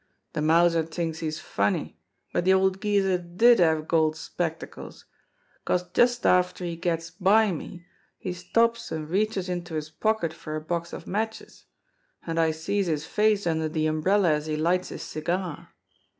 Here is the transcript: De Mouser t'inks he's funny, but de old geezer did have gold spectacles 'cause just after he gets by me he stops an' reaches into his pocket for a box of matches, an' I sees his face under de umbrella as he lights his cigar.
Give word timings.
De 0.33 0.41
Mouser 0.41 0.81
t'inks 0.81 1.19
he's 1.19 1.39
funny, 1.39 1.95
but 2.33 2.43
de 2.45 2.51
old 2.51 2.81
geezer 2.81 3.19
did 3.19 3.59
have 3.59 3.87
gold 3.87 4.15
spectacles 4.17 5.05
'cause 5.63 5.91
just 5.91 6.25
after 6.25 6.65
he 6.65 6.75
gets 6.75 7.11
by 7.11 7.51
me 7.51 7.85
he 8.17 8.33
stops 8.33 8.91
an' 8.91 9.07
reaches 9.07 9.47
into 9.47 9.75
his 9.75 9.91
pocket 9.91 10.33
for 10.33 10.55
a 10.55 10.59
box 10.59 10.91
of 10.91 11.05
matches, 11.05 11.65
an' 12.25 12.39
I 12.39 12.49
sees 12.49 12.87
his 12.87 13.05
face 13.05 13.45
under 13.45 13.69
de 13.69 13.85
umbrella 13.85 14.31
as 14.31 14.47
he 14.47 14.57
lights 14.57 14.89
his 14.89 15.03
cigar. 15.03 15.69